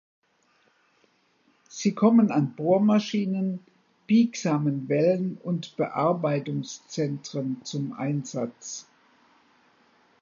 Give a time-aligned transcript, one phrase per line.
[1.69, 3.59] Sie kommen an Bohrmaschinen,
[4.07, 8.87] biegsamen Wellen und Bearbeitungszentren zum Einsatz.